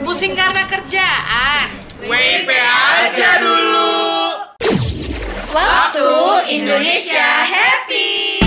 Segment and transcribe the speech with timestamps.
[0.00, 1.68] Pusing karena kerjaan.
[2.08, 4.00] WP aja dulu.
[5.52, 6.08] Waktu
[6.48, 8.40] Indonesia Happy.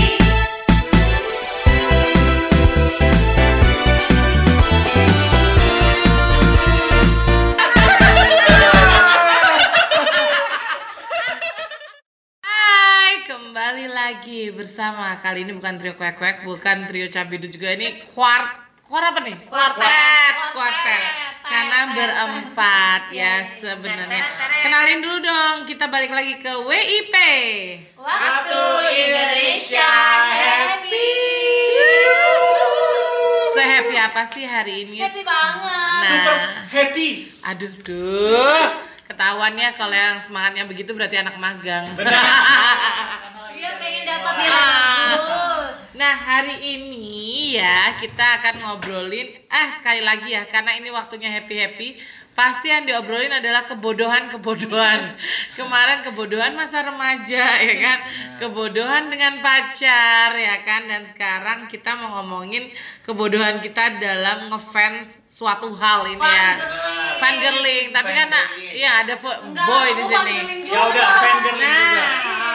[12.42, 18.02] Hai, kembali lagi bersama kali ini bukan trio kuek kuek, bukan trio cabidu juga ini
[18.10, 19.36] kuart kuart apa nih?
[19.44, 21.02] Kuartet, kuartet.
[21.42, 24.22] Karena berempat ya sebenarnya.
[24.62, 27.14] Kenalin dulu dong, kita balik lagi ke WIP.
[27.96, 28.60] Waktu
[28.92, 29.90] Indonesia
[30.26, 31.14] Happy.
[33.52, 34.98] Sehappy apa sih hari ini?
[35.00, 36.02] Happy banget.
[36.04, 37.08] Super Nah, happy.
[37.42, 38.66] aduh duh.
[39.06, 41.86] Ketahuannya kalau yang semangatnya begitu berarti anak magang.
[41.94, 44.50] Dia pengen dapat nilai
[45.14, 45.74] bagus.
[45.96, 47.25] Nah hari ini
[47.56, 51.88] ya kita akan ngobrolin ah sekali lagi ya karena ini waktunya happy happy
[52.36, 55.16] pasti yang diobrolin adalah kebodohan kebodohan
[55.58, 57.98] kemarin kebodohan masa remaja ya kan?
[58.36, 60.84] Kebodohan dengan pacar ya kan?
[60.84, 62.68] Dan sekarang kita mau ngomongin
[63.00, 66.50] kebodohan kita dalam ngefans suatu hal ini ya.
[67.16, 67.96] Fangirling.
[67.96, 70.36] Tapi kan nah, iya ada boy di sini.
[70.68, 72.45] Ya udah fangirling Nah, juga.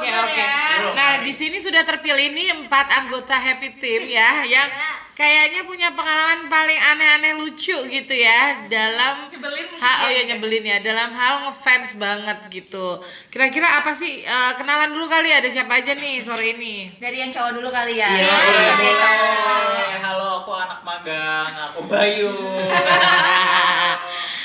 [0.00, 0.40] Oke Udah oke.
[0.40, 0.56] ya.
[0.96, 4.68] Nah, di sini sudah terpilih nih empat anggota Happy Team ya, yang
[5.12, 10.24] kayaknya punya pengalaman paling aneh-aneh lucu gitu ya dalam Nyebelin mungkin ha, oh ya.
[10.24, 13.04] ya nyebelin ya dalam hal ngefans banget gitu.
[13.28, 16.88] Kira-kira apa sih eh, kenalan dulu kali ada siapa aja nih sore ini?
[16.96, 18.08] Dari yang cowok dulu kali ya.
[18.08, 18.32] Iya,
[18.72, 19.36] Dari yang cowok.
[19.44, 22.32] Hai, halo aku anak magang, aku Bayu.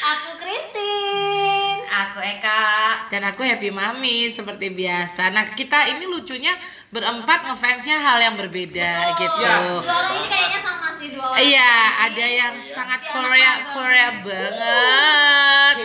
[0.05, 1.81] Aku Christine.
[1.87, 2.74] Aku Eka.
[3.09, 5.29] Dan aku Happy Mami seperti biasa.
[5.31, 6.53] Nah, kita ini lucunya
[6.89, 9.41] berempat ngefansnya hal yang berbeda gitu.
[9.43, 9.83] Iya.
[9.83, 11.37] Dua orang ini kayaknya sama sih dua orang.
[11.45, 11.73] Iya,
[12.09, 13.51] ada yang sangat Si Korea.
[13.69, 15.75] Korea banget.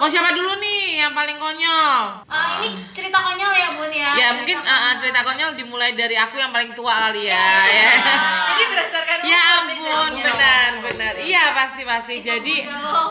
[0.00, 2.24] Oh siapa dulu nih yang paling konyol?
[2.24, 4.10] Ah, ini cerita konyol ya bun ya.
[4.16, 4.72] Ya Cerita mungkin konyol.
[4.72, 7.48] uh, uh, cerita konyol dimulai dari aku yang paling tua kali ya.
[7.68, 7.90] ya.
[8.52, 11.12] Jadi berdasarkan Ya ampun, benar benar.
[11.20, 12.14] Iya pasti pasti.
[12.18, 12.56] Jadi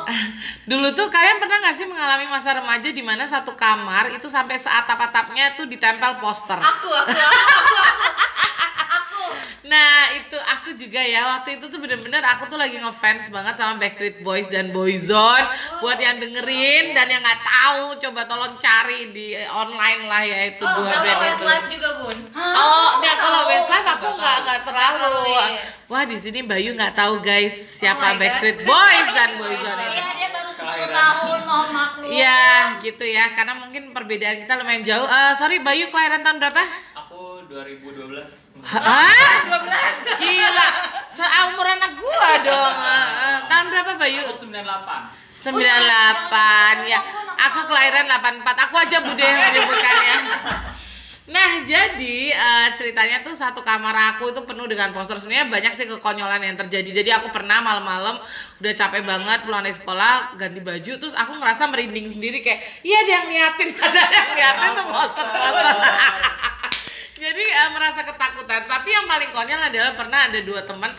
[0.71, 4.57] dulu tuh kalian pernah nggak sih mengalami masa remaja di mana satu kamar itu sampai
[4.57, 6.57] seatap-atapnya tuh ditempel poster?
[6.57, 7.75] Aku, aku, aku, aku.
[7.77, 8.10] Aku.
[11.21, 15.45] Ya waktu itu tuh bener-bener aku tuh lagi ngefans banget sama Backstreet Boys dan Boyzone
[15.77, 20.39] Buat yang dengerin dan yang nggak tahu coba tolong cari di eh, online lah ya
[20.49, 21.21] itu Oh, dua kalau band itu.
[21.23, 22.17] Westlife juga bun.
[22.33, 24.97] Oh, nggak kalau Westlife aku nggak nggak terlalu.
[24.97, 25.45] terlalu, iya.
[25.85, 28.17] Wah di sini Bayu nggak tahu guys Oh siapa God.
[28.17, 29.93] Backstreet Boys dan Boyzone ini.
[29.93, 30.89] Iya dia baru 10 Kelahiran.
[30.91, 32.05] tahun mohon maklum.
[32.07, 32.41] Iya
[32.79, 35.05] gitu ya karena mungkin perbedaan kita lumayan jauh.
[35.05, 36.63] Eh, sorry Bayu kelahiran tahun berapa?
[37.51, 38.63] Aku 2012.
[38.63, 39.44] Hah?
[39.44, 40.23] 12.
[40.23, 40.67] Gila,
[41.03, 42.75] seumur anak gua dong.
[43.51, 44.23] Tahun berapa Bayu?
[44.31, 44.56] Aku 98.
[45.35, 47.03] 98 ya.
[47.51, 48.56] Aku kelahiran 84.
[48.56, 50.16] Aku aja bude yang menyebutkannya.
[51.28, 55.19] Nah, jadi eh, ceritanya tuh satu kamar aku itu penuh dengan poster.
[55.19, 57.03] Sebenarnya banyak sih kekonyolan yang terjadi.
[57.03, 58.16] Jadi aku pernah malam-malam
[58.63, 63.01] udah capek banget pulang dari sekolah ganti baju terus aku ngerasa merinding sendiri kayak iya
[63.01, 65.68] ada yang liatin ada yang liatin tuh poster-poster.
[67.21, 68.65] Jadi eh, merasa ketakutan.
[68.65, 70.89] Tapi yang paling konyol adalah pernah ada dua teman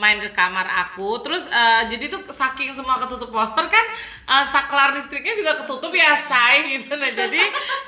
[0.00, 1.20] main ke kamar aku.
[1.20, 3.84] Terus eh, jadi tuh saking semua ketutup poster kan
[4.28, 6.92] eh, saklar listriknya juga ketutup ya say gitu.
[6.96, 7.42] Nah jadi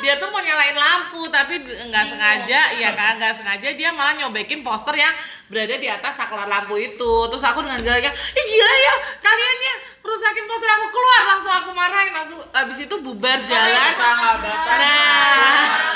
[0.05, 4.61] dia tuh mau nyalain lampu tapi nggak sengaja ya kan nggak sengaja dia malah nyobekin
[4.61, 5.15] poster yang
[5.49, 7.13] berada di atas saklar lampu itu.
[7.33, 11.23] Terus aku dengan gilanya ih gila ya kalian ya merusakin poster aku keluar.
[11.35, 13.93] Langsung aku marahin langsung habis itu bubar jalan.
[13.97, 14.77] Sahabatan.
[14.79, 15.95] Nah.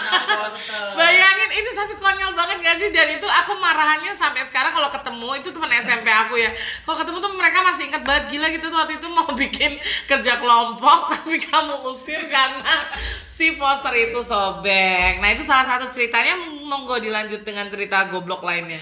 [0.98, 2.88] Bayangin itu tapi konyol banget gak sih?
[2.90, 6.54] Dan itu aku marahannya sampai sekarang kalau ketemu itu teman SMP aku ya.
[6.86, 9.72] Kalau ketemu tuh mereka masih inget banget gila gitu tuh waktu itu mau bikin
[10.06, 12.86] kerja kelompok tapi kamu usir karena
[13.26, 15.18] si poster itu sobek.
[15.18, 18.78] Nah itu salah satu ceritanya monggo dilanjut dengan cerita goblok lainnya.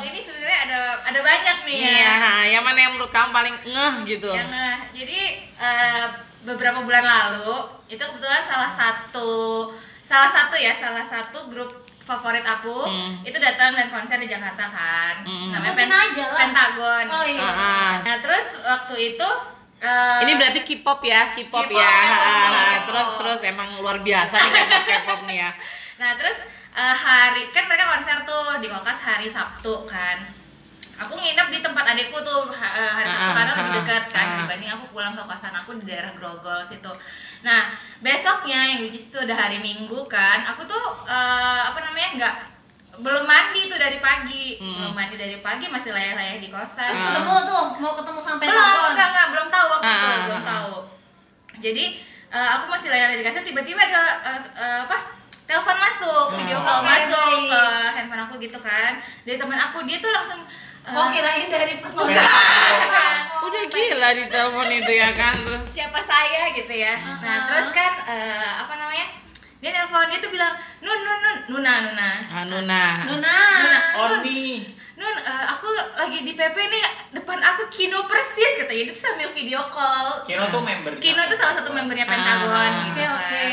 [0.00, 1.90] Ini sebenarnya ada ada banyak nih ya.
[1.92, 4.32] Iya, yang mana yang menurut kamu paling ngeh gitu?
[4.32, 5.20] Yang nah, jadi
[5.60, 6.06] eh,
[6.42, 9.30] beberapa bulan lalu itu kebetulan salah satu
[10.08, 13.22] salah satu ya salah satu grup favorit aku Hmm.
[13.22, 15.48] itu datang dan konser di Jakarta kan Hmm.
[15.48, 16.38] namanya Sebutin Pen- aja lah.
[16.42, 17.40] Pentagon Oh iya.
[17.40, 17.92] Ah, ah.
[18.02, 19.28] nah terus waktu itu
[19.80, 21.80] eh, Ini berarti K-pop ya, K-pop ya.
[21.80, 22.74] Ah.
[22.84, 25.50] Terus terus emang luar biasa nih K-pop K-pop nih ya.
[26.00, 26.36] Nah terus
[26.72, 30.18] eh, hari kan mereka konser tuh di Kokas hari Sabtu kan.
[31.00, 34.26] Aku nginep di tempat adikku tuh ha- hari Sabtu Ah, karena lebih ah, dekat kan
[34.26, 34.36] ah.
[34.44, 36.92] dibanding aku pulang ke kosan aku di daerah Grogol situ.
[37.40, 42.08] Nah besoknya yang which is itu udah hari Minggu kan, aku tuh eh, apa namanya
[42.14, 42.34] nggak
[43.00, 44.76] belum mandi tuh dari pagi Hmm.
[44.76, 47.08] belum mandi dari pagi masih layah-layah di kosan Terus Ah.
[47.14, 48.90] ketemu tuh, mau ketemu sampai belum telepon.
[48.92, 50.50] enggak enggak belum tahu waktu itu belum ah, ah.
[50.52, 50.74] tahu
[51.56, 51.84] jadi
[52.28, 54.96] eh, aku masih layar di kasur tiba-tiba ada eh, eh, apa
[55.42, 57.60] telepon masuk video call Oke, masuk ke
[57.90, 58.92] handphone aku gitu kan
[59.24, 60.44] dari teman aku dia tuh langsung
[60.82, 61.74] Oh kirain dari.
[61.76, 62.08] Bukan.
[63.40, 65.62] Udah gila di telepon itu ya kan terus.
[65.68, 67.40] siapa saya gitu ya nah Ah.
[67.46, 69.06] terus kan eh, apa namanya
[69.58, 72.96] dia telepon dia tuh bilang nun nun nun nuna nuna Anu nah.
[73.06, 73.36] Nuna.
[73.58, 74.62] Nuna, Oh Nun, nih.
[74.94, 76.84] Nun, eh, aku lagi di PP nih,
[77.14, 78.84] depan aku Kino persis katanya.
[78.86, 80.20] Dia tuh sambil video call.
[80.22, 80.92] Kino tuh member.
[80.98, 82.84] Kino tuh salah satu membernya Pentagon Ah.
[82.86, 83.16] gitu Oke kan.
[83.18, 83.48] oke.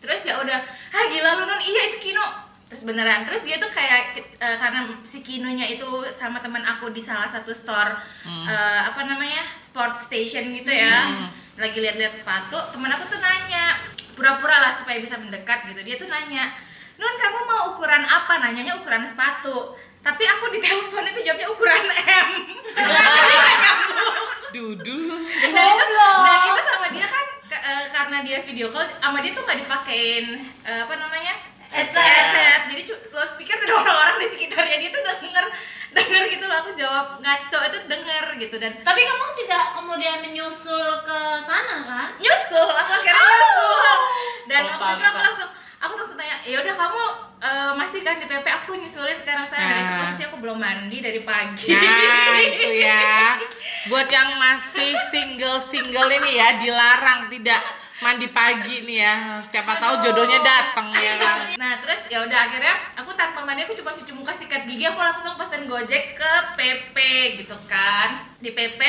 [0.00, 0.58] Terus ya udah,
[0.90, 2.24] ah gila lu Nun, iya itu Kino.
[2.64, 6.98] Terus beneran, terus dia tuh kayak eh, karena si Kinonya itu sama teman aku di
[6.98, 8.44] salah satu store Hmm.
[8.44, 11.28] eh, apa namanya sport station gitu ya, Hmm.
[11.56, 12.56] lagi lihat-lihat sepatu.
[12.70, 13.78] Teman aku tuh nanya,
[14.10, 15.80] pura-pura lah supaya bisa mendekat gitu.
[15.82, 16.50] Dia tuh nanya,
[16.94, 18.38] Nun kamu mau ukuran apa?
[18.38, 19.74] Nanyanya ukuran sepatu.
[19.98, 22.28] Tapi aku di telepon itu jawabnya ukuran M.
[24.54, 24.98] Dudu.
[25.44, 25.84] dan itu
[26.22, 29.58] dan itu sama dia kan ke- eh, karena dia video call sama dia tuh nggak
[29.58, 30.26] dipakein
[30.62, 31.34] apa namanya
[31.74, 31.98] Headset.
[31.98, 35.44] headset jadi loudspeaker tuh orang-orang di sekitarnya dia tuh denger
[35.96, 40.82] denger gitu loh aku jawab ngaco itu denger gitu dan Tapi kamu tidak kemudian menyusul
[41.02, 42.08] ke sana kan?
[42.16, 43.98] nyusul aku akhirnya nyusul
[44.44, 47.02] dan waktu itu aku langsung aku langsung tanya ya udah kamu
[47.40, 49.98] eh, masih kan di PP aku nyusulin sekarang saya Dan itu Ah.
[50.00, 53.36] posisi aku belum mandi dari pagi Nah, itu ya.
[53.84, 57.60] Buat yang masih single-single ini ya dilarang tidak
[58.02, 59.14] mandi pagi nih ya.
[59.44, 61.38] Siapa tahu jodohnya datang ya kan.
[61.62, 64.98] Nah terus ya udah akhirnya aku tanpa mandi aku cuma cuci muka sikat gigi aku
[64.98, 66.96] langsung pesen gojek ke PP
[67.44, 68.80] gitu kan di PP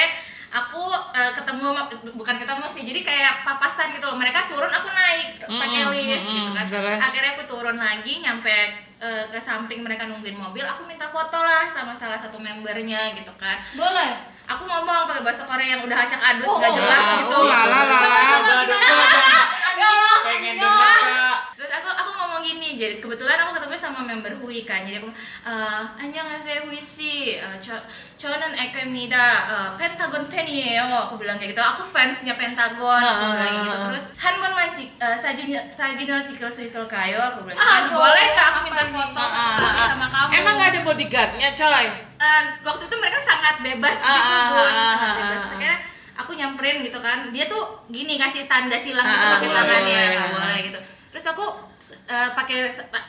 [0.56, 1.68] aku eh, ketemu
[2.16, 6.32] bukan ketemu sih jadi kayak papasan gitu loh mereka turun aku naik pakai lift mm-mm,
[6.32, 7.00] gitu kan terus?
[7.04, 8.56] akhirnya aku turun lagi nyampe
[9.04, 13.36] eh, ke samping mereka nungguin mobil aku minta foto lah sama salah satu membernya gitu
[13.36, 17.17] kan Boleh aku ngomong pakai bahasa Korea yang udah acak adut Oh, gak jelas oh,
[17.19, 18.21] gitu oh, lala, lala.
[18.41, 20.19] Coba dong, coba dong.
[20.21, 21.37] Pengen denger kak.
[21.57, 25.09] Terus aku aku ngomong gini, jadi kebetulan aku ketemu sama member Hui kan, jadi aku
[25.45, 27.77] eh 안녕하세요 Hui si, Eh, 저
[28.17, 31.09] 저는 에크입니다, Eh, 펜타곤 팬이에요.
[31.09, 33.01] Aku bilang kayak gitu, aku fansnya Pentagon.
[33.01, 33.73] Aku Ah, bilang gitu.
[33.73, 33.87] ah, ah.
[33.89, 37.17] Terus 한 번만 찍, eh, 사진 사진을 찍을 수 있을까요?
[37.33, 39.89] Aku bilang, "Ah, Aduh, boleh nggak aku minta apa foto Ah, ah, lagi ah.
[39.89, 40.29] sama kamu?
[40.37, 41.87] Emang gak ada bodyguardnya coy?
[42.26, 45.38] Eh, waktu itu mereka sangat bebas Ah, gitu ah, bun ah, sangat ah, bebas.
[45.38, 45.52] ah.
[45.52, 45.76] akhirnya
[46.16, 47.20] aku nyamperin gitu kan.
[47.30, 50.08] Dia tuh gini kasih tanda silang gitu pakai tangannya boleh.
[50.12, 50.80] nggak boleh gitu.
[51.12, 51.46] Terus aku
[52.06, 52.58] eh, pakai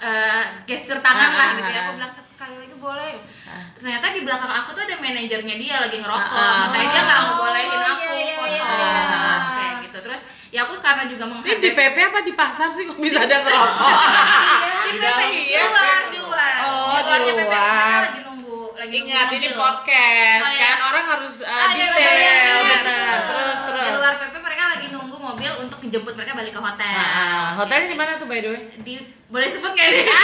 [0.03, 1.81] eh, gestur tangan Ah, lah ah, gitu ya.
[1.83, 3.15] aku bilang satu kali lagi boleh.
[3.47, 3.63] Ah.
[3.73, 6.29] ternyata di belakang aku tuh ada manajernya dia lagi ngerokok.
[6.29, 8.53] Ah, ah, makanya dia nggak Oh, aku iya, iya, foto.
[8.53, 8.65] iya.
[9.51, 9.99] kayak gitu.
[10.03, 13.37] Terus ya aku karena juga Ini di PP apa di pasar sih kok bisa ada
[13.39, 13.91] ngerokok?
[14.85, 16.55] di Di PP di luar di luar.
[16.61, 18.21] Oh, di luarnya PP lagi
[18.87, 19.59] lagi Ingat ini mobil.
[19.59, 20.63] podcast Oh, iya.
[20.65, 22.77] kan orang harus uh, Ah, detail bener, bener.
[22.79, 23.17] bener.
[23.27, 23.83] Terus terus.
[23.83, 26.95] Di luar PP mereka lagi nunggu mobil untuk menjemput mereka balik ke hotel.
[26.95, 27.45] Ah, ah.
[27.57, 28.63] hotelnya di mana tuh by the way?
[28.81, 28.95] Di
[29.27, 30.07] boleh sebut nggak nih?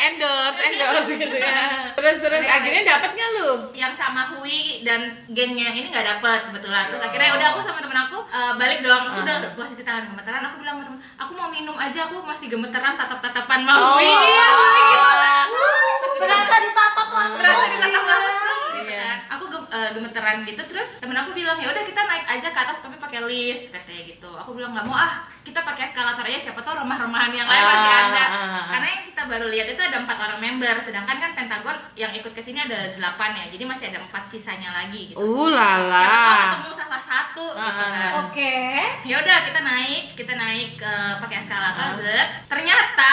[0.00, 1.92] Endorse, endorse gitu ya.
[1.92, 3.50] Terus terus Mereka- akhirnya dapat nggak lu?
[3.74, 6.88] yang sama Hui dan gengnya ini nggak dapet kebetulan.
[6.88, 9.02] Terus akhirnya udah aku sama temen aku eh, balik dong.
[9.04, 9.24] Aku Ah.
[9.26, 10.40] udah posisi tangan gemeteran.
[10.42, 12.08] Aku bilang sama temen, aku mau minum aja.
[12.08, 13.92] Aku masih gemeteran tatap-tatapan sama Oh.
[13.94, 14.08] Hui.
[14.08, 16.08] Iya, masih gitu.
[16.16, 16.89] Berasa ditatap
[17.32, 17.40] langsung.
[17.40, 18.10] Berasa ditatap Iya.
[18.10, 19.18] langsung gitu kan.
[19.30, 22.76] Aku eh, gemeteran gitu terus temen aku bilang ya udah kita naik aja ke atas
[22.78, 24.30] tapi pakai lift katanya gitu.
[24.32, 27.90] Aku bilang nggak mau ah kita pakai eskalator aja siapa tahu remah-remahan yang lain masih
[27.90, 28.24] Ah, ada.
[28.24, 28.64] ah, ah.
[28.68, 32.28] Karena yang kita baru lihat itu ada empat orang member, sedangkan kan Pentagon yang ikut
[32.30, 35.16] ke sini ada delapan ya, jadi masih ada empat sisanya lagi gitu.
[35.16, 36.36] Uh Siapa tahu lala.
[36.44, 38.12] ketemu salah satu gitu kan.
[38.22, 38.56] Oke.
[39.02, 42.28] Ya udah kita naik, kita naik ke pakai eskalator, zet.
[42.46, 43.10] Ternyata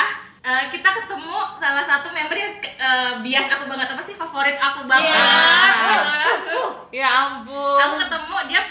[0.47, 4.87] eh, kita ketemu salah satu member yang eh, bias aku banget apa sih favorit aku
[4.87, 5.27] banget Iya.
[5.91, 6.59] gitu.
[6.93, 7.77] Ya ampun.
[7.77, 8.61] Aku ketemu dia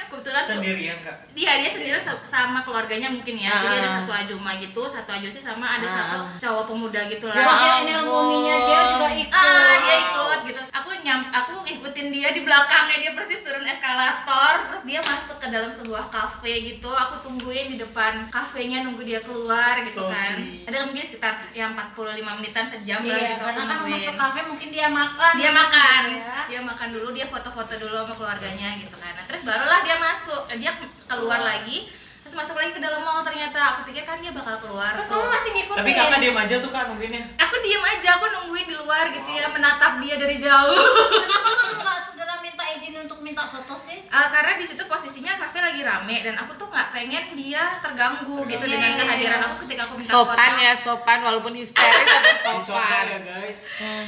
[0.58, 1.16] Sendirian kak.
[1.30, 3.52] dia dia sendiri sa- sama keluarganya mungkin ya.
[3.52, 3.94] Jadi ada ah.
[3.98, 7.36] satu ajuma gitu, satu ajusi sama ada Ah, satu cowok pemuda gitu lah.
[7.36, 9.34] Ya ini remuninya dia juga ikut.
[9.34, 10.60] Ah, dia ikut gitu.
[10.72, 15.46] Aku nyam, aku ngikutin dia di belakangnya dia persis turun eskalator, terus dia masuk ke
[15.46, 16.88] dalam sebuah kafe gitu.
[16.88, 20.36] Aku tungguin di depan kafenya nunggu dia keluar gitu So kan.
[20.36, 20.64] sweet.
[20.64, 21.96] Ada mungkin sekitar yang 45
[22.34, 25.32] menitan sejam lah Iya, gitu karena kan masuk kafe mungkin dia makan.
[25.34, 26.38] Dia makan, Ya.
[26.46, 29.12] dia makan dulu, dia foto-foto dulu sama keluarganya gitu kan.
[29.12, 30.78] Nah, terus barulah dia masuk, dia
[31.10, 31.90] keluar lagi,
[32.26, 33.54] terus masuk lagi ke dalam mall ternyata.
[33.72, 34.98] Aku pikir kan dia bakal keluar.
[34.98, 35.14] Terus tuh.
[35.14, 35.78] kamu masih ngikutin.
[35.78, 37.22] Tapi kakak diem aja tuh kak nungguinnya.
[37.38, 40.74] Aku diem aja, aku nungguin di luar gitu ya, menatap dia dari jauh.
[40.74, 44.02] Kenapa kamu nggak segera minta izin untuk minta foto sih?
[44.02, 48.42] Eh, karena di situ posisinya kafe lagi rame dan aku tuh nggak pengen dia terganggu
[48.44, 49.46] gitu Iya, dengan iya, kehadiran iya.
[49.46, 50.62] aku ketika aku minta sopan foto.
[50.62, 52.32] ya sopan walaupun histeris tapi
[52.66, 53.60] sopan ya guys.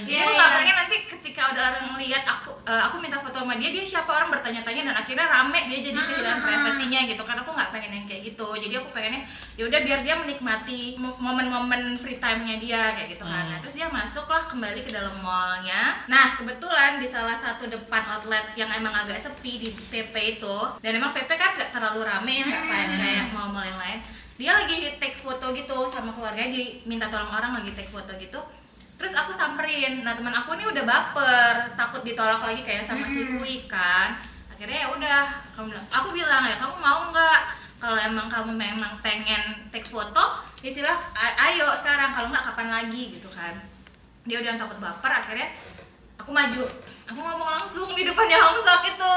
[0.02, 0.58] Iya, aku nggak iya.
[0.58, 4.10] pengen nanti ketika ada orang ngeliat aku eh, aku minta foto sama dia dia siapa
[4.10, 6.44] orang bertanya-tanya dan akhirnya rame dia jadi kehilangan Ah.
[6.44, 8.48] privasinya gitu karena aku nggak pengen yang kayak gitu.
[8.56, 9.22] Jadi aku pengennya
[9.54, 13.44] ya udah biar dia menikmati mo- momen-momen free time-nya dia kayak gitu kan.
[13.44, 13.50] Hmm.
[13.50, 16.02] nah, terus dia masuklah kembali ke dalam mallnya.
[16.06, 20.92] Nah kebetulan di salah satu depan outlet yang emang agak sepi di PP itu dan
[20.92, 22.98] emang PP kan nggak terlalu rame ya nggak kayak Hmm.
[22.98, 24.00] kayak mall-mall yang lain
[24.34, 28.38] dia lagi take foto gitu sama keluarganya diminta tolong orang lagi take foto gitu.
[28.94, 30.02] Terus aku samperin.
[30.02, 33.34] Nah teman aku ini udah baper takut ditolak lagi kayak sama si Mm-mm.
[33.36, 34.14] Kui kan.
[34.48, 35.18] Akhirnya ya udah
[35.88, 37.38] aku bilang ya kamu mau nggak
[37.78, 40.23] kalau emang kamu memang pengen take foto
[40.58, 43.14] istilah "A- ayo sekarang kalau nggak kapan lagi?
[43.14, 43.54] gitu kan.
[44.23, 45.49] Dia udah takut baper akhirnya
[46.16, 46.66] aku maju.
[47.06, 49.14] Aku ngomong langsung di depannya Hongsok itu.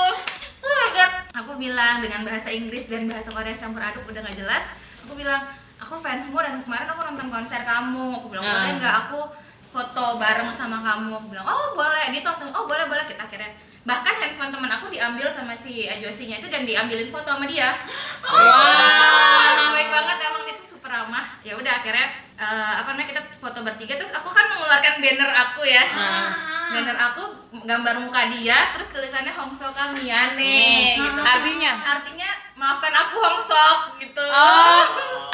[0.62, 1.12] Oh my god.
[1.36, 4.63] Aku bilang dengan bahasa Inggris dan bahasa Korea campur aduk udah nggak jelas
[5.01, 5.41] aku bilang
[5.75, 8.22] aku fansmu dan kemarin aku nonton konser kamu.
[8.22, 8.53] Aku bilang Ah.
[8.56, 9.20] boleh nggak aku
[9.68, 11.10] foto bareng sama kamu?
[11.15, 12.13] Aku bilang oh boleh.
[12.13, 13.03] Dia tuh langsung oh boleh boleh.
[13.03, 13.50] Kita akhirnya
[13.82, 17.74] bahkan handphone teman aku diambil sama si Josinya itu dan diambilin foto sama dia.
[18.22, 20.18] Wah, baik banget.
[20.30, 21.26] Emang dia tuh super ramah.
[21.42, 22.08] Ya udah akhirnya
[22.38, 23.98] eh, apa namanya kita foto bertiga.
[23.98, 25.86] Terus aku kan mengeluarkan banner aku ya.
[25.92, 26.32] Ah.
[26.72, 27.24] banner aku
[27.68, 30.96] gambar muka dia terus tulisannya Hongsok Kamiane.
[30.96, 31.04] Hmm.
[31.04, 31.20] gitu.
[31.20, 31.74] Artinya?
[31.84, 34.24] artinya maafkan aku Hongsok gitu.
[34.24, 34.86] Oh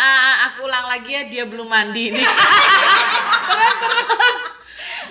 [0.01, 2.25] ah, aku ulang lagi ya dia belum mandi nih
[3.50, 4.39] terus terus.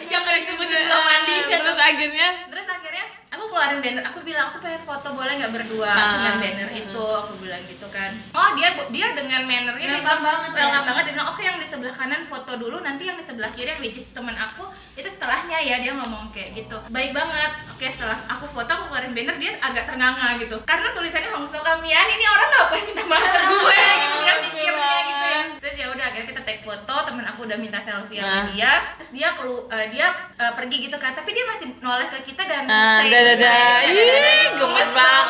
[0.06, 1.36] Jangan disebutin belum mandi.
[1.46, 2.28] Terus akhirnya?
[2.50, 3.04] Terus akhirnya
[3.36, 5.92] aku keluarin banner aku bilang aku pengen foto boleh nggak berdua?
[5.92, 6.08] Ah.
[6.16, 8.10] dengan banner itu aku bilang gitu kan.
[8.32, 10.58] Oh dia dia dengan banner ini Welcome banget ya.
[10.64, 11.04] welcome banget.
[11.04, 13.80] Dia bilang oke yang di sebelah kanan foto dulu nanti yang di sebelah kiri yang
[13.84, 14.64] which is teman aku
[14.96, 16.76] itu setelahnya ya dia ngomong kayak gitu.
[16.88, 17.52] Baik banget.
[17.68, 20.56] Oke setelah aku foto aku keluarin banner dia agak ternganga gitu.
[20.64, 23.76] Karena tulisannya Hongso Kamian ini orang apa yang minta maaf ke gue?
[24.00, 24.16] Gitu
[24.86, 27.78] dia mikirnya gitu ya terus ya udah akhirnya kita take foto temen aku udah minta
[27.78, 28.44] selfie sama Ah.
[28.48, 32.18] dia terus dia kelu eh, dia eh, pergi gitu kan tapi dia masih noleh ke
[32.24, 34.14] kita dan Ah, say dadah, Ih, gitu.
[34.56, 35.26] gemes banget.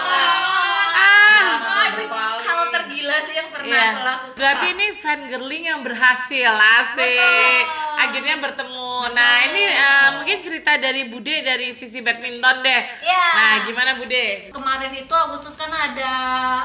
[0.93, 1.49] Ah.
[1.67, 2.43] Ah, itu Berpaling.
[2.43, 3.85] hal tergila sih yang pernah Iya.
[3.87, 7.17] aku lakukan Berarti ini fangirling yang berhasil, asik.
[7.17, 7.99] Betul.
[7.99, 8.86] Akhirnya bertemu.
[9.13, 12.83] Nah, ini eh, mungkin cerita dari Bude dari sisi badminton deh.
[13.05, 13.27] Iya.
[13.37, 14.49] Nah, gimana Bude?
[14.49, 16.13] Kemarin itu Agustus kan ada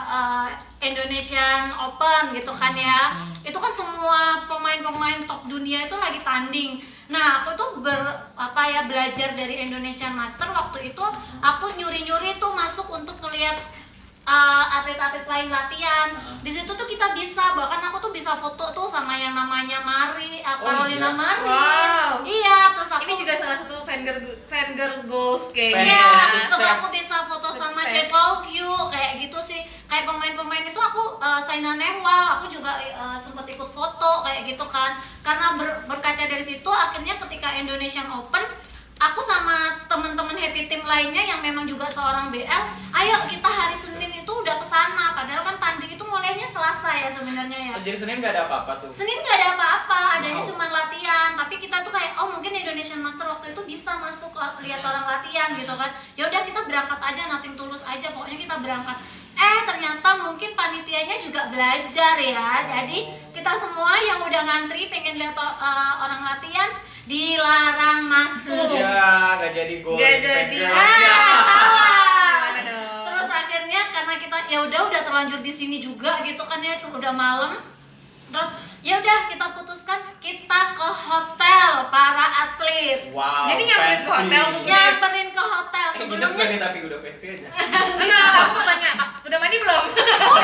[0.07, 0.47] uh,
[0.79, 3.19] Indonesian Open gitu kan ya.
[3.43, 6.79] Itu kan semua pemain-pemain top dunia itu lagi tanding.
[7.11, 7.99] Nah, aku tuh ber
[8.39, 11.05] apa ya belajar dari Indonesian Master waktu itu
[11.43, 13.59] aku nyuri-nyuri tuh masuk untuk ngeliat
[14.31, 16.07] uh, atlet-atlet lain latihan.
[16.41, 20.39] Di situ tuh kita bisa bahkan aku tuh bisa foto tuh sama yang namanya Mari,
[20.39, 21.19] uh, Oh, Carolina iya?
[21.19, 21.43] Mari.
[21.45, 22.11] Wow.
[22.23, 26.09] Iya, terus aku ini juga salah satu fangirl fangirl goals kayaknya Iya,
[26.47, 26.71] terus sukses.
[26.79, 28.07] aku bisa foto sama Sukses.
[28.09, 29.61] Chase Yu kayak gitu sih.
[29.85, 34.63] Kayak pemain-pemain itu aku uh, Saina Nehwal, aku juga uh, sempat ikut foto kayak gitu
[34.65, 34.95] kan.
[35.19, 38.41] Karena ber- berkaca dari situ akhirnya ketika Indonesian Open
[39.01, 44.13] aku sama teman-teman happy team lainnya yang memang juga seorang BL, ayo kita hari Senin
[44.13, 45.17] itu udah ke sana.
[45.17, 47.73] Padahal kan tanding itu mulainya Selasa ya sebenarnya ya.
[47.73, 48.89] Oh, jadi Senin nggak ada apa-apa tuh.
[48.93, 50.49] Senin nggak ada apa-apa, adanya Wow.
[50.53, 51.33] cuma latihan.
[51.33, 54.29] Tapi kita tuh kayak, oh mungkin Indonesian Master waktu itu bisa masuk
[54.61, 55.89] lihat orang latihan gitu kan.
[56.13, 58.13] Ya udah kita berangkat aja, nating tulus aja.
[58.13, 58.97] Pokoknya kita berangkat.
[59.31, 62.61] Eh ternyata mungkin panitianya juga belajar ya.
[62.69, 66.69] Jadi kita semua yang udah ngantri pengen lihat uh, orang latihan
[67.11, 68.71] dilarang masuk.
[68.71, 69.99] Ya, nggak jadi gol.
[69.99, 70.57] Nggak jadi.
[70.63, 72.55] Ah, salah.
[73.11, 77.11] Terus akhirnya karena kita ya udah udah terlanjur di sini juga gitu kan ya udah
[77.11, 77.59] malam.
[78.31, 78.49] Terus
[78.81, 83.13] ya udah kita putuskan kita ke hotel para atlet.
[83.13, 83.45] Wow.
[83.45, 84.61] Jadi nyamperin ke hotel tuh?
[84.65, 87.49] Nyamperin ke hotel Eh, sebelumnya nggak nih tapi udah fancy aja.
[88.01, 89.83] Enggak, aku mau tanya, udah mandi belum?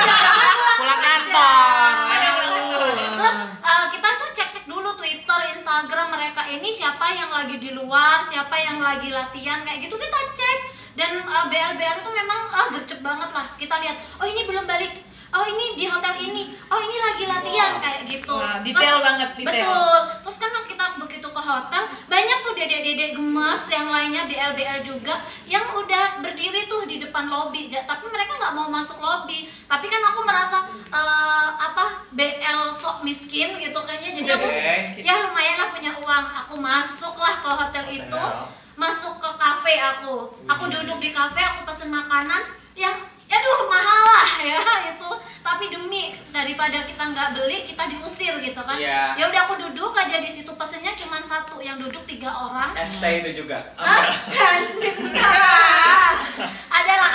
[0.79, 1.91] Pulang kantor.
[2.13, 2.37] Ada Aduh.
[2.37, 2.89] betul.
[3.17, 8.21] Terus uh, kita tuh cek-cek dulu Twitter, Instagram mereka ini siapa yang lagi di luar,
[8.21, 10.59] siapa yang lagi latihan kayak gitu kita cek.
[10.93, 13.49] Dan uh, BL-BL itu memang ah gercep banget lah.
[13.57, 15.06] Kita lihat, oh ini belum balik.
[15.29, 16.55] Oh ini di hotel ini.
[16.65, 17.81] Oh ini lagi latihan Wow.
[17.81, 18.31] kayak gitu.
[18.33, 19.67] Wah, detail banget, detail.
[19.67, 19.97] Betul.
[20.23, 25.67] Terus kan kita begitu ke hotel, banyak tuh dedek-dedek gemes yang lainnya BL-BL juga yang
[25.73, 27.67] udah berdiri tuh di depan lobi.
[27.67, 29.45] Ja- Tapi mereka nggak mau masuk lobi.
[29.63, 30.57] Tapi kan aku merasa
[30.87, 35.01] eh, apa BL sok miskin gitu kayaknya jadi aku Oke.
[35.01, 36.25] ya lumayan lah punya uang.
[36.39, 38.47] Aku masuklah ke hotel itu, Benar.
[38.73, 40.15] masuk ke kafe aku.
[40.45, 42.95] Aku duduk di kafe, aku pesen makanan yang
[43.27, 48.75] aduh mahal lah ya itu tapi demi daripada kita nggak beli kita diusir gitu kan
[48.75, 49.15] Iya.
[49.15, 52.99] ya udah aku duduk aja di situ pesennya cuma satu yang duduk tiga orang ST
[53.01, 53.63] itu juga.
[53.73, 54.05] Hah?
[54.93, 56.11] Enggak.
[56.77, 57.07] adalah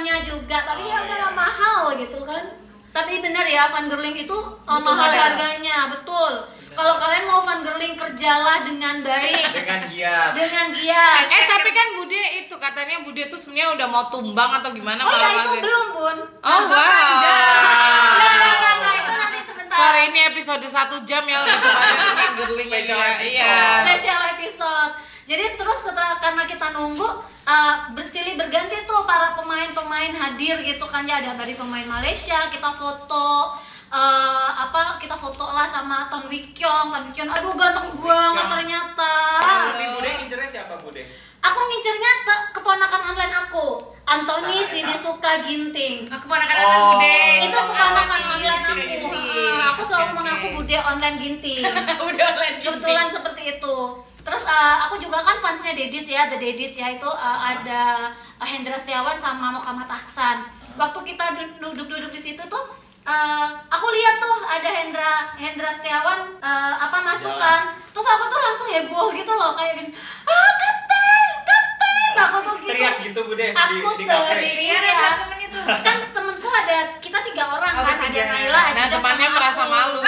[0.00, 1.36] temennya juga tapi ya Oh, udahlah iya.
[1.36, 2.44] mahal gitu kan
[2.90, 5.22] tapi bener ya fangirling itu uh, Butuh mahal modal.
[5.34, 6.32] harganya betul
[6.72, 10.30] kalau kalian mau fangirling kerjalah dengan baik Dengan giat.
[10.32, 14.70] dengan giat Eh tapi kan Bude itu katanya Bude tuh sebenarnya udah mau tumbang atau
[14.70, 17.10] gimana oh ya malah itu masih- belum bun Oh wow.
[17.20, 21.94] Nggak, nggak, nggak, nggak, itu nanti sebentar Sorry ini episode satu jam ya lebih tepatnya
[22.06, 23.30] tentang girling Special episode.
[23.32, 23.58] Iya.
[23.84, 24.92] special episode.
[25.24, 27.06] Jadi terus setelah karena kita nunggu
[27.44, 32.70] uh, bersilih berganti tuh para pemain-pemain hadir gitu kan ya ada dari pemain Malaysia kita
[32.72, 33.54] foto
[33.90, 38.06] uh, apa kita foto lah sama Ton Wikyong Ton Wikyong aduh ganteng banget
[38.36, 38.50] Wikyong.
[38.50, 41.02] ternyata Tapi Bude ngincernya siapa Bude?
[41.40, 43.66] aku ngincernya te- keponakan online aku
[44.02, 44.68] Anthony Saya.
[44.68, 46.66] Sinisuka Ginting Aku ponakan Oh.
[46.66, 47.16] anak bude.
[47.40, 49.02] itu keponakan Anthony online aku Ginting.
[49.30, 50.54] Uh, aku selalu Oke, mengaku oke.
[50.56, 51.62] bude online ginting
[52.06, 53.76] Udah online kebetulan seperti itu
[54.20, 58.04] terus uh, aku juga kan fansnya Dedis ya The Dedis ya itu uh, ada
[58.36, 60.44] uh, Hendra Setiawan sama Muhammad Ahsan
[60.76, 62.64] waktu kita du- duduk-duduk di situ tuh
[63.10, 68.68] uh, aku lihat tuh ada Hendra Hendra Setiawan uh, apa masukan terus aku tuh langsung
[68.68, 69.90] heboh gitu loh kayak gini
[70.24, 74.30] ah kapten kapten aku tuh gitu Teriak gitu Bude di, Aku di kafe.
[74.30, 74.94] Sendirian Iya.
[74.94, 75.58] ya temen itu.
[75.82, 79.60] kan temenku ada kita tiga orang Oh, kan ada Naila Nah Ajijah, temannya sama merasa
[79.60, 79.72] aku.
[79.72, 79.98] malu.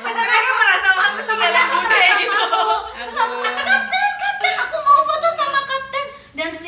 [0.00, 2.42] Mereka merasa malu tinggalin bude gitu.
[2.94, 3.80] Terus aku kapten,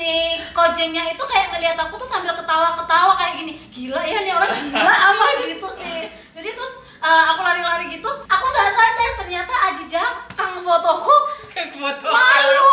[0.03, 3.55] si kojengnya itu kayak ngeliat aku tuh sambil ketawa-ketawa kayak gini.
[3.71, 6.11] Gila ya nih orang gila ama gitu sih.
[6.35, 11.15] Jadi terus uh, aku lari-lari gitu Aku nggak sadar ternyata Ajijah kang fotoku
[11.55, 12.09] Kayak foto.
[12.11, 12.71] malu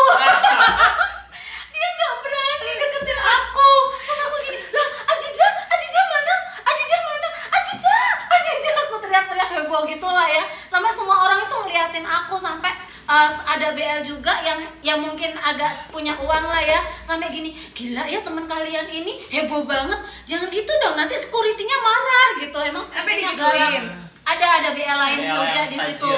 [1.74, 6.36] Dia nggak berani deketin aku Terus aku gini, lah Ajijah, Ajijah mana?
[6.66, 7.30] Ajijah mana?
[7.54, 12.74] Ajijah, Ajijah Aku teriak-teriak heboh gitu lah ya Sampai semua orang itu ngeliatin aku Sampai
[13.06, 18.02] uh, ada BL juga yang yang mungkin agak punya uang lah ya Sampai gini, gila
[18.10, 19.96] ya teman kalian ini heboh banget
[20.28, 23.84] Jangan gitu dong, nanti security-nya marah gitu Emang Sampai security-nya digituin?
[23.88, 24.08] galak.
[24.30, 26.12] Ada, ada BL lain juga di situ.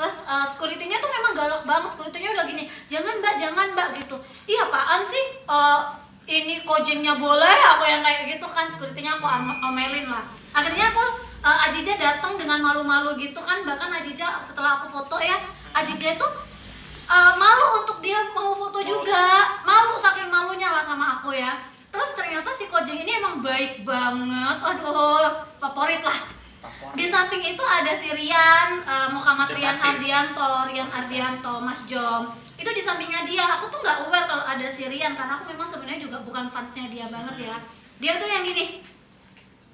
[0.00, 4.16] Terus uh, security-nya tuh memang galak banget, security-nya udah gini, jangan mbak, jangan mbak gitu.
[4.48, 5.24] Iya apaan sih?
[5.44, 5.92] Uh,
[6.30, 10.24] ini kojengnya boleh, aku yang kayak gitu kan, security-nya aku om- omelin lah.
[10.56, 11.04] Akhirnya aku
[11.42, 15.36] uh, Ajija datang dengan malu-malu gitu kan, bahkan Ajija setelah aku foto ya,
[15.76, 16.26] Ajija itu
[17.10, 21.58] uh, malu untuk dia mau foto juga, malu saking malunya lah sama aku ya.
[21.90, 26.38] Terus ternyata si Kojeng ini emang baik banget, aduh favorit lah
[26.94, 29.76] di samping itu ada si Rian, eh, Muhammad Rian.
[29.76, 32.34] Ardianto, Rian Ardianto, Mas Jom.
[32.58, 33.46] Itu di sampingnya dia.
[33.58, 36.90] Aku tuh nggak aware kalau ada si Rian karena aku memang sebenarnya juga bukan fansnya
[36.90, 37.56] dia banget ya.
[38.00, 38.82] Dia tuh yang gini,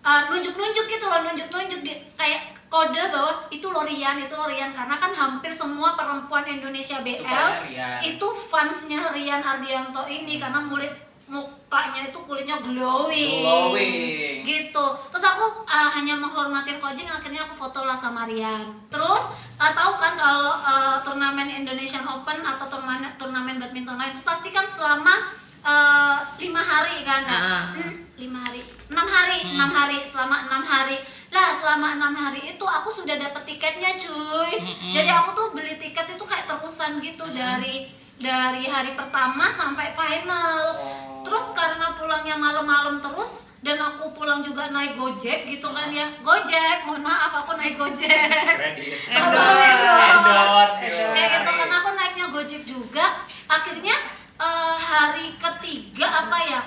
[0.04, 1.80] eh, nunjuk-nunjuk gitu loh, nunjuk-nunjuk
[2.18, 6.98] kayak kode bahwa itu lo Rian, itu lo Rian karena kan hampir semua perempuan Indonesia
[7.00, 7.98] BL Rian.
[8.02, 10.90] itu fansnya Rian Ardianto ini karena mulut
[11.26, 14.46] mukanya itu kulitnya glowing, Glowing.
[14.46, 14.86] gitu.
[15.10, 18.70] Terus aku uh, hanya menghormatin Kojeng akhirnya aku foto lah sama Rian.
[18.86, 19.26] Terus
[19.58, 24.54] uh, tahu kan kalau uh, turnamen Indonesian Open atau turnamen turnamen badminton lain itu pasti
[24.54, 25.34] kan selama
[25.66, 27.26] uh, lima hari kan?
[27.26, 27.74] Ah.
[27.74, 28.62] Hmm, lima hari.
[28.86, 29.38] Enam hari.
[29.50, 29.98] Enam hari.
[30.06, 34.90] Selama enam hari lah selama enam hari itu aku sudah dapet tiketnya cuy Mm-mm.
[34.90, 40.64] jadi aku tuh beli tiket itu kayak terusan gitu dari dari hari pertama sampai final
[40.76, 41.20] Oh.
[41.22, 46.86] terus karena pulangnya malam-malam terus dan aku pulang juga naik gojek gitu kan ya gojek
[46.86, 49.10] mohon maaf aku naik gojek Kredit.
[49.10, 50.86] Endorse.
[50.86, 53.06] Kayak gitu karena aku naiknya gojek juga
[53.46, 53.96] akhirnya
[54.36, 56.60] eh, hari ketiga apa ya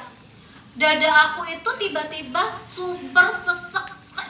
[0.75, 3.88] dada aku itu tiba-tiba super sesek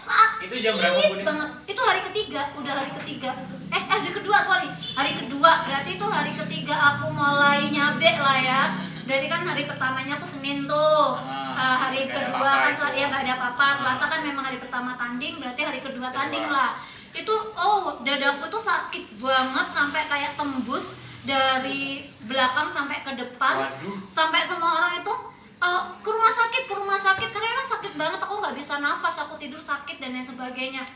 [0.10, 1.24] sakit Itu jam berapa, Budi?
[1.24, 1.50] banget.
[1.67, 3.32] Itu hari ketiga udah hari ketiga.
[3.69, 4.67] Eh hari kedua sorry.
[4.91, 5.52] Hari kedua.
[5.63, 8.62] Berarti itu hari ketiga aku mulai nyabe lah ya.
[9.06, 11.15] Berarti kan hari pertamanya aku senin tuh.
[11.15, 12.80] Ah, Eh, hari kedua kan itu.
[12.80, 13.67] Sel- ya nggak ada apa-apa.
[13.76, 16.80] Selasa kan memang hari pertama tanding berarti hari kedua tanding lah.
[17.12, 21.82] Itu oh dadaku tuh sakit banget sampai kayak tembus dari
[22.22, 23.56] belakang sampai ke depan.
[23.62, 23.98] Waduh.
[24.10, 25.13] sampai semua orang itu
[25.60, 27.28] "Eh, ke rumah sakit ke rumah sakit.
[27.30, 30.88] Karena sakit banget aku nggak bisa nafas aku tidur sakit dan lain sebagainya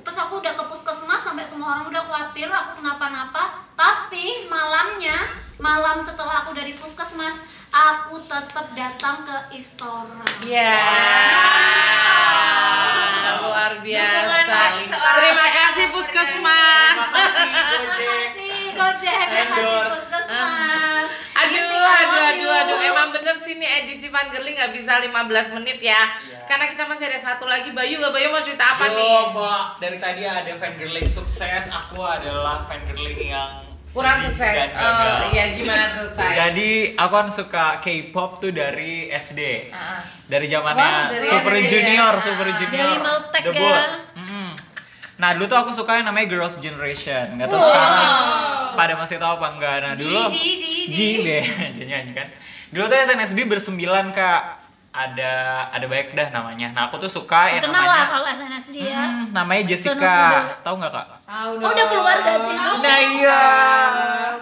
[0.00, 5.28] terus aku udah ke puskesmas sampai semua orang udah khawatir aku kenapa-napa tapi malamnya
[5.60, 7.36] malam setelah aku dari puskesmas
[7.68, 10.80] aku tetap datang ke Istora Ya.
[13.36, 14.60] Luar biasa.
[14.90, 16.98] Terima kasih Puskesmas.
[17.12, 19.26] Terima kasih Gojek.
[19.28, 19.92] Makasih Endorse.
[19.92, 20.95] Puskesmas
[21.88, 22.78] Aduh, ya, aduh, aduh.
[22.80, 25.12] Emang bener sih nih edisi Van Girling nggak bisa 15
[25.54, 26.02] menit ya.
[26.20, 26.38] Iya.
[26.44, 27.70] Karena kita masih ada satu lagi.
[27.70, 29.10] Bayu, nggak Bayu mau cerita apa Yo, nih?
[29.32, 31.64] Mbak, dari tadi ada fangirling sukses.
[31.66, 33.50] Aku adalah fangirling yang
[33.86, 34.42] kurang sukses.
[34.50, 36.30] dan Oh, iya gimana tuh, Say?
[36.32, 39.70] Jadi aku kan suka K-pop tuh dari SD.
[39.70, 40.00] Ah, ah.
[40.24, 41.66] Dari zamannya dari Super ya.
[41.66, 42.20] Junior, Ah.
[42.20, 42.88] Super Junior.
[42.88, 43.62] Dari Meltek debut.
[43.62, 43.84] ya.
[45.16, 47.40] Nah dulu tuh aku suka yang namanya Girls Generation.
[47.40, 47.64] Gak tau Wow.
[47.64, 47.96] sekarang
[48.76, 49.76] pada masih tahu apa enggak.
[49.82, 50.46] Nah dulu ji,
[50.86, 51.44] ji, deh,
[51.88, 52.28] nyanyi kan.
[52.70, 54.42] Dulu tuh SNSD bersembilan kak.
[54.96, 55.32] Ada
[55.76, 56.72] ada banyak dah namanya.
[56.72, 59.04] Nah aku tuh suka yang Kenal lah namanya kalau SNSD ya.
[59.04, 60.16] Hmm, namanya Jessica.
[60.64, 61.06] Tahu nggak kak?
[61.26, 62.54] Tahu Oh, udah keluar gak sih?
[62.54, 63.42] Nah iya,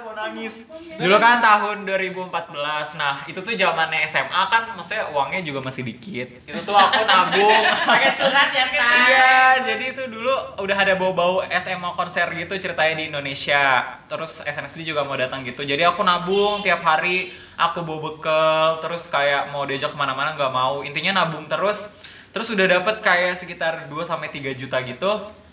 [0.04, 0.68] mau nangis.
[1.00, 3.00] Dulu kan tahun 2014.
[3.00, 6.44] Nah itu tuh zamannya SMA kan, maksudnya uangnya juga masih dikit.
[6.44, 7.56] Itu tuh aku nabung.
[7.88, 8.76] Pakai curhat ya, Say?
[8.84, 13.80] Iya, jadi itu dulu udah ada bau-bau SMA konser gitu ceritanya di Indonesia.
[14.04, 15.64] Terus SNSD juga mau datang gitu.
[15.64, 20.52] Jadi aku nabung tiap hari, aku bawa bekal, terus kayak mau diajak ke mana-mana nggak
[20.52, 20.84] mau.
[20.84, 21.88] Intinya nabung terus.
[22.28, 25.43] Terus udah dapet kayak sekitar 2 sampai 3 juta gitu.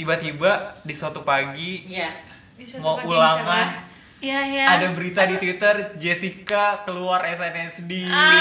[0.00, 2.08] Tiba-tiba di suatu pagi Iya.
[2.80, 3.68] mau ulangan
[4.16, 4.64] Iya, iya.
[4.70, 8.04] ada berita di Twitter Jessica keluar SNSD.
[8.04, 8.32] Dia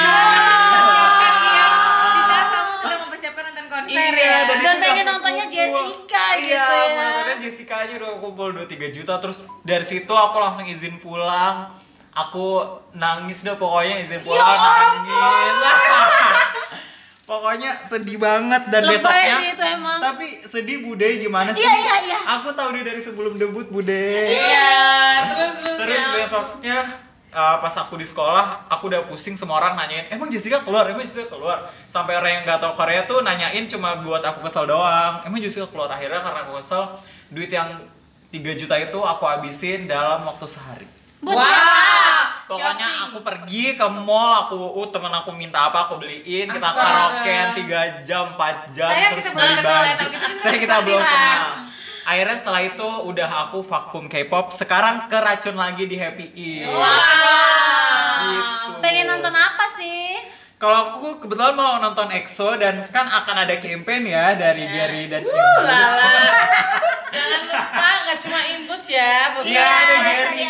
[2.10, 4.40] di saat kamu sedang mempersiapkan nonton konser Iya, ya.
[4.46, 5.60] dan, Dan pengen nontonnya kumpul.
[5.84, 6.88] Jessica iya, gitu ya.
[6.90, 11.76] mau nontonnya Jessica aja udah kumpul 2-3 juta Terus dari situ aku langsung izin pulang
[12.12, 15.12] Aku nangis deh pokoknya izin pulang Ya nangis
[17.30, 20.00] Pokoknya sedih banget dan Lebay besoknya sih itu emang.
[20.02, 21.62] Tapi sedih Bude gimana sih?
[21.62, 22.20] Iya, iya, iya.
[22.42, 24.74] Aku tahu dia dari sebelum debut Bude Iya,
[25.30, 25.78] terus terus.
[25.78, 26.10] Terus ya.
[26.18, 26.78] besoknya
[27.30, 31.06] uh, pas aku di sekolah, aku udah pusing semua orang nanyain, emang Jessica keluar, emang
[31.06, 31.70] Jessica keluar.
[31.86, 35.22] Sampai orang yang nggak tahu Korea tuh nanyain cuma buat aku kesel doang.
[35.22, 36.98] Emang Jessica keluar akhirnya karena aku kesel,
[37.30, 37.78] duit yang
[38.34, 40.90] 3 juta itu aku habisin dalam waktu sehari.
[41.20, 42.19] Buat Wah,
[42.50, 43.06] Pokoknya shopping.
[43.14, 48.10] aku pergi ke mall, aku uh, temen aku minta apa aku beliin, kita karaokean 3
[48.10, 50.06] jam, 4 jam, Saya terus kita beli baju.
[50.10, 51.70] kita Saya kita belum kenal.
[52.10, 56.66] Akhirnya setelah itu udah aku vakum K-pop, sekarang keracun lagi di Happy E.
[58.20, 58.72] Gitu.
[58.82, 60.18] Pengen nonton apa sih?
[60.60, 65.24] Kalau aku kebetulan mau nonton EXO dan kan akan ada campaign ya dari Gary dan
[65.24, 65.64] Uh, Imbus.
[65.64, 66.12] lala.
[67.16, 67.64] Jangan lupa
[68.04, 69.96] nggak cuma Imbus ya, Iya, ada Ada
[70.36, 70.44] Gary.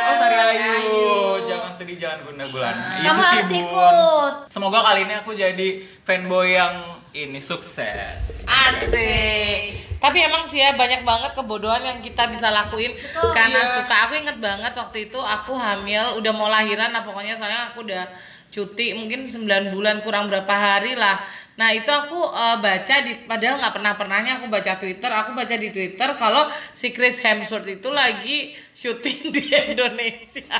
[0.00, 0.54] Oh, Sari Ayu.
[0.54, 1.10] Ayu.
[1.44, 2.84] Jangan sedih, jangan guna gulana.
[2.96, 3.58] Kamu Itu sih, harus Bun.
[3.60, 4.34] ikut.
[4.48, 5.68] Semoga kali ini aku jadi
[6.00, 6.74] fanboy yang
[7.10, 8.46] ini sukses.
[8.46, 9.60] Asik.
[9.98, 13.34] Tapi emang sih ya banyak banget kebodohan yang kita bisa lakuin Betul.
[13.34, 13.72] karena Iya.
[13.76, 13.94] suka.
[14.06, 18.06] Aku inget banget waktu itu aku hamil, udah mau lahiran nah pokoknya soalnya aku udah
[18.50, 21.22] cuti mungkin 9 bulan kurang berapa hari lah.
[21.60, 25.10] Nah itu aku eh, baca di padahal nggak pernah pernahnya aku baca Twitter.
[25.12, 30.58] Aku baca di Twitter kalau si Chris Hemsworth itu lagi syuting di Indonesia.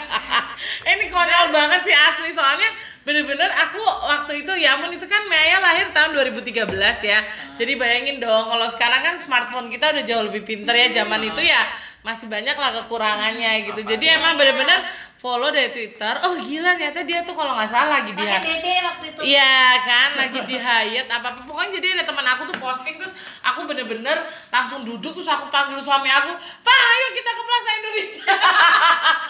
[0.84, 2.68] Ini konyol banget sih asli soalnya
[3.00, 6.68] bener-bener aku waktu itu ya ampun itu kan Maya lahir tahun 2013
[7.00, 7.20] ya.
[7.56, 11.40] Jadi bayangin dong kalau sekarang kan smartphone kita udah jauh lebih pinter ya zaman itu
[11.40, 11.64] ya
[12.04, 13.80] masih banyak lah kekurangannya gitu.
[13.88, 14.84] Jadi emang bener-bener
[15.20, 16.14] follow dari Twitter.
[16.24, 18.40] Oh gila ternyata dia tuh kalau nggak salah lagi dia.
[18.40, 19.20] Pakai dede waktu itu.
[19.20, 23.12] Iya kan lagi di Hyatt apa apa pokoknya jadi ada teman aku tuh posting terus
[23.44, 24.16] aku bener-bener
[24.48, 26.32] langsung duduk terus aku panggil suami aku
[26.64, 28.32] Pak ayo kita ke Plaza Indonesia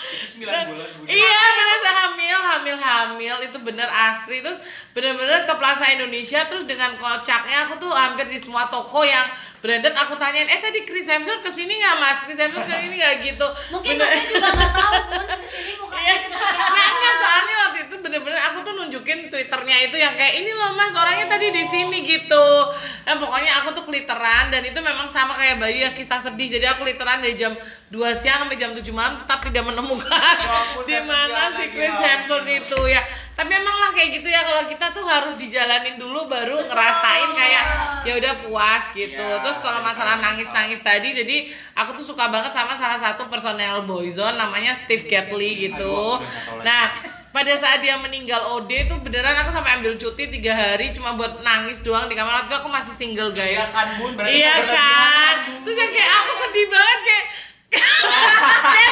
[0.00, 0.88] Itu 9 Dan- bulan.
[1.06, 6.64] Iya bener saya hamil hamil hamil itu bener asli terus bener-bener ke Plaza Indonesia terus
[6.64, 9.26] dengan kocaknya aku tuh hampir di semua toko yang
[9.60, 12.96] branded aku tanyain eh tadi Chris Hemsworth ke sini nggak mas Chris Hemsworth ke sini
[12.96, 16.14] nggak gitu Mungkin Bener- juga nggak tahu pun di sini mukanya Iya.
[16.18, 16.70] seperti apa.
[16.70, 20.72] Nah, enggak soalnya waktu itu bener-bener aku tuh nunjukin twitternya itu yang kayak ini loh
[20.72, 22.46] mas orangnya tadi di sini gitu.
[23.02, 26.48] Nah, pokoknya aku tuh keliteran dan itu memang sama kayak Bayu ya kisah sedih.
[26.50, 27.52] Jadi aku keliteran dari jam
[27.86, 30.56] 2 siang sampai jam 7 malam tetap tidak menemukan Ya
[30.88, 33.02] di mana si Chris ya Hemsworth itu ya.
[33.40, 37.64] Tapi emang lah kayak gitu ya kalau kita tuh harus dijalanin dulu baru ngerasain kayak
[38.04, 39.16] ya udah puas gitu.
[39.16, 40.24] Iya, Terus kalau masalah iya.
[40.28, 45.72] nangis-nangis tadi jadi aku tuh suka banget sama salah satu personel Boyzone namanya Steve Catley
[45.72, 46.20] gitu.
[46.60, 47.00] Nah,
[47.32, 51.40] pada saat dia meninggal OD tuh beneran aku sampai ambil cuti tiga hari cuma buat
[51.40, 53.56] nangis doang di kamar itu aku masih single guys.
[53.56, 55.34] Iya kan Bun, Iya kan.
[55.64, 57.24] Terus yang kayak aku sedih banget kayak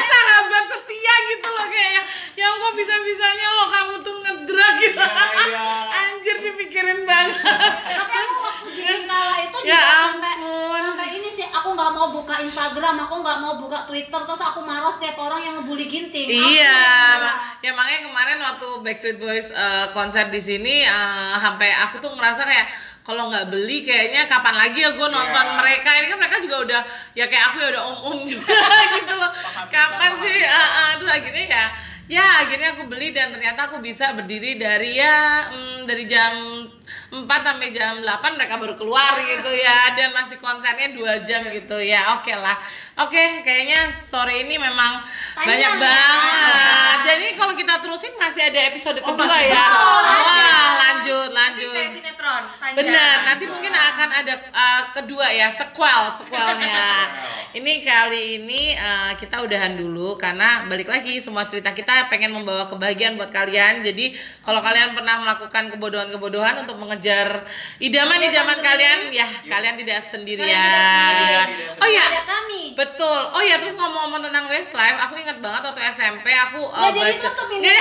[0.07, 2.03] sahabat setia gitu loh kayak
[2.39, 4.95] ya kok bisa bisanya lo kamu tuh ngedrag gitu.
[5.03, 5.67] Iya, iya.
[5.91, 7.43] Anjir dipikirin banget.
[7.83, 10.79] Tapi aku waktu jadi kala itu juga Ya sampai ampun.
[10.95, 14.59] sampai ini sih aku nggak mau buka Instagram, aku nggak mau buka Twitter, terus aku
[14.59, 16.25] marah setiap orang yang ngebully ginting.
[16.27, 16.73] Aku Iya,
[17.15, 20.97] ma- ya makanya kemarin waktu Backstreet Boys eh, konser di sini eh,
[21.37, 22.67] sampai aku tuh ngerasa kayak
[22.99, 25.55] kalau nggak beli kayaknya kapan lagi ya gue nonton Iya.
[25.55, 25.89] mereka.
[25.93, 26.81] Ini kan mereka juga udah
[27.13, 28.57] ya kayak aku ya udah om om juga
[28.91, 29.31] gitu loh.
[29.67, 30.37] Kapan sih?
[30.41, 31.63] ah ah, terus akhirnya ya
[32.09, 36.65] ya akhirnya aku beli dan ternyata aku bisa berdiri dari ya mm, dari jam
[37.09, 39.77] 4 sampai jam 8 mereka baru keluar gitu ya.
[39.97, 42.17] Dan masih konsernya dua jam gitu ya.
[42.17, 42.57] Oke lah.
[42.99, 45.01] Oke kayaknya sore ini memang
[45.33, 45.81] Panjang banyak ya.
[45.81, 46.97] banget.
[47.09, 49.53] Jadi kalau kita terusin masih ada episode Oh, kedua ya.
[49.53, 49.73] bisa.
[49.73, 52.77] wah lanjut Nanti lanjut kayak sinetron panjang.
[52.81, 56.81] Benar, nanti mungkin akan ada uh, kedua ya, sequel, sequelnya.
[57.59, 62.69] ini kali ini uh, kita udahan dulu karena balik lagi semua cerita kita pengen membawa
[62.69, 63.81] kebahagiaan buat kalian.
[63.81, 67.45] Jadi kalau kalian pernah melakukan kebodohan-kebodohan untuk mengejar
[67.77, 71.45] idaman-idaman kalian, ya kalian tidak sendirian.
[71.77, 72.77] Oh Ada ya, kami.
[72.77, 73.19] betul.
[73.33, 77.13] Oh ya, terus ngomong-ngomong tentang Westlife, aku ingat banget waktu SMP aku uh, Nggak jadi
[77.17, 77.25] baca.
[77.33, 77.73] tutup ini.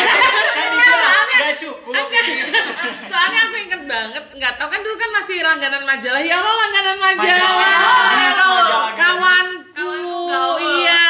[1.38, 1.94] Nggak cukup.
[3.11, 6.20] Soalnya aku inget banget, nggak tahu kan dulu kan masih langganan majalah.
[6.20, 7.52] Ya Allah langganan Majalah.
[7.54, 8.90] majalah.
[8.92, 9.92] Kawanku.
[10.58, 11.06] Iya.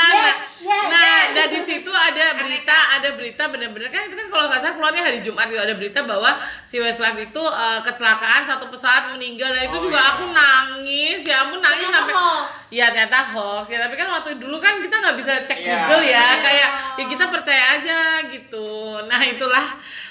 [0.69, 4.61] Nah, nah, nah di situ ada berita, ada berita bener-bener kan itu kan kalau nggak
[4.61, 9.17] salah keluarnya hari Jumat gitu ada berita bahwa si Westlife itu eh, kecelakaan satu pesawat
[9.17, 9.49] meninggal.
[9.49, 10.11] Nah itu Oh, juga iya.
[10.11, 12.49] aku nangis, ya ampun nangis Ternyata sampai hoax.
[12.69, 15.73] Ya ternyata hoax ya tapi kan waktu dulu kan kita nggak bisa cek Iya.
[15.79, 16.27] Google ya Iya.
[16.45, 16.69] kayak
[17.01, 18.69] ya kita percaya aja gitu.
[19.09, 19.67] Nah itulah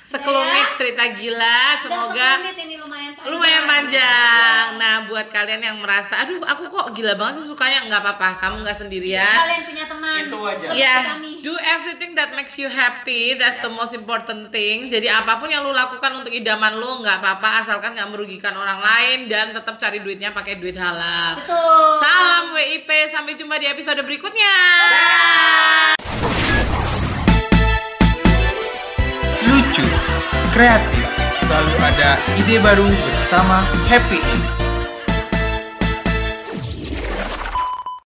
[0.07, 0.75] sekelumit Ya.
[0.79, 1.59] cerita gila.
[1.83, 3.27] Semoga ini lumayan panjang.
[3.27, 4.65] lumayan panjang.
[4.79, 8.63] Nah buat kalian yang merasa, aduh aku kok gila banget sih sukanya nggak apa-apa, kamu
[8.63, 9.35] nggak sendirian.
[9.43, 10.19] Kalian punya teman.
[10.23, 10.67] Itu aja.
[10.71, 11.43] Ya, kami.
[11.43, 13.35] do everything that makes you happy.
[13.35, 14.87] That's the most important thing.
[14.87, 18.79] Jadi apa pun yang lu lakukan untuk idaman lu nggak apa-apa, asalkan nggak merugikan orang
[18.79, 21.35] lain dan tetap cari duitnya pakai duit halal.
[21.35, 21.99] Betul.
[21.99, 24.55] Salam WIP, sampai jumpa di episode berikutnya.
[24.87, 25.96] lucu,
[30.53, 31.05] kreatif,
[31.43, 34.66] selalu ada ide baru bersama Happy In.